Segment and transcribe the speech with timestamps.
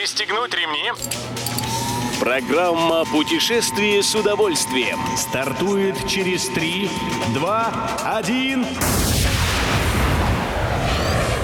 [0.00, 0.92] Пристегнуть ремни.
[2.20, 4.98] Программа «Путешествие с удовольствием».
[5.14, 6.88] Стартует через 3,
[7.34, 8.66] 2, 1...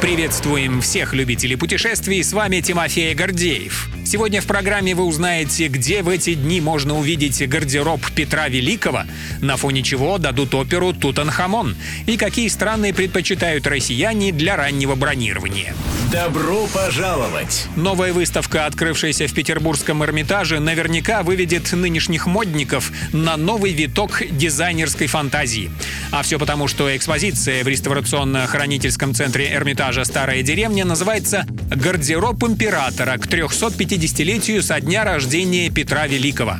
[0.00, 3.88] Приветствуем всех любителей путешествий, с вами Тимофей Гордеев.
[4.06, 9.02] Сегодня в программе вы узнаете, где в эти дни можно увидеть гардероб Петра Великого,
[9.40, 11.74] на фоне чего дадут оперу «Тутанхамон»
[12.06, 15.74] и какие страны предпочитают россияне для раннего бронирования.
[16.12, 17.66] Добро пожаловать!
[17.76, 25.70] Новая выставка, открывшаяся в Петербургском Эрмитаже, наверняка выведет нынешних модников на новый виток дизайнерской фантазии.
[26.10, 33.26] А все потому, что экспозиция в реставрационно-хранительском центре Эрмитажа «Старая деревня» называется «Гардероб императора к
[33.26, 36.56] 350-летию со дня рождения Петра Великого».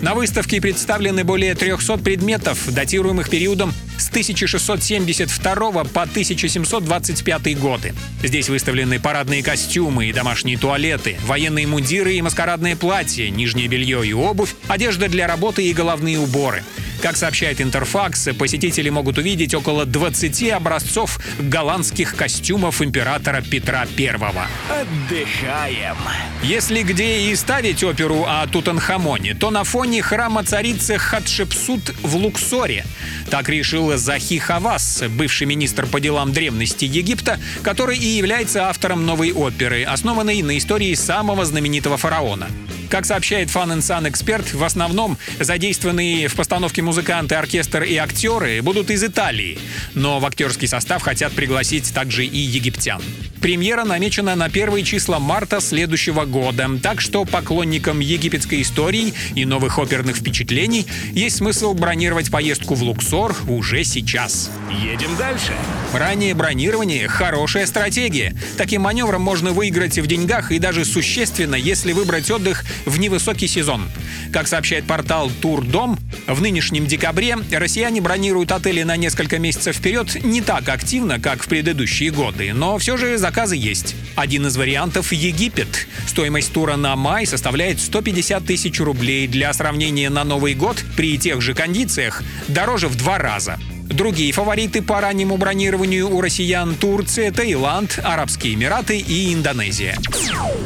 [0.00, 7.94] На выставке представлены более 300 предметов, датируемых периодом с 1672 по 1725 годы.
[8.22, 14.12] Здесь выставлены парадные костюмы и домашние туалеты, военные мундиры и маскарадные платья, нижнее белье и
[14.12, 16.64] обувь, одежда для работы и головные уборы.
[17.04, 24.08] Как сообщает Интерфакс, посетители могут увидеть около 20 образцов голландских костюмов императора Петра I.
[24.08, 25.96] Отдыхаем!
[26.42, 32.86] Если где и ставить оперу о Тутанхамоне, то на фоне храма царицы Хатшепсут в Луксоре.
[33.28, 39.30] Так решил Захи Хавас, бывший министр по делам древности Египта, который и является автором новой
[39.30, 42.48] оперы, основанной на истории самого знаменитого фараона.
[42.94, 48.88] Как сообщает Fun Sun эксперт, в основном задействованные в постановке музыканты, оркестр и актеры будут
[48.88, 49.58] из Италии,
[49.94, 53.02] но в актерский состав хотят пригласить также и египтян.
[53.40, 59.78] Премьера намечена на первые числа марта следующего года, так что поклонникам египетской истории и новых
[59.78, 64.50] оперных впечатлений есть смысл бронировать поездку в Луксор уже сейчас.
[64.82, 65.52] Едем дальше.
[65.92, 68.34] Раннее бронирование– хорошая стратегия.
[68.56, 73.88] Таким маневром можно выиграть в деньгах и даже существенно, если выбрать отдых в невысокий сезон.
[74.32, 80.40] Как сообщает портал Турдом, в нынешнем декабре россияне бронируют отели на несколько месяцев вперед не
[80.40, 83.94] так активно, как в предыдущие годы, но все же заказы есть.
[84.16, 85.86] Один из вариантов– Египет.
[86.06, 89.26] Стоимость тура на май составляет 150 тысяч рублей.
[89.26, 93.58] Для сравнения на Новый год при тех же кондициях дороже в два раза.
[93.84, 99.96] Другие фавориты по раннему бронированию у россиян– Турция, Таиланд, Арабские Эмираты и Индонезия.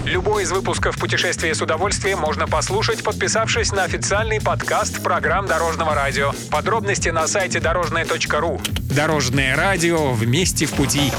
[0.05, 6.33] Любой из выпусков «Путешествие с удовольствием» можно послушать, подписавшись на официальный подкаст программ Дорожного радио.
[6.51, 8.61] Подробности на сайте дорожное.ру.
[8.91, 11.13] Дорожное радио вместе в пути.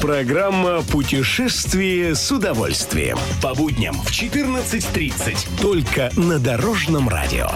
[0.00, 3.18] Программа «Путешествие с удовольствием».
[3.42, 5.60] По будням в 14.30.
[5.60, 7.50] Только на Дорожном радио.